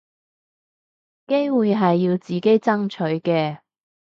[1.27, 3.59] 機會係要自己爭取嘅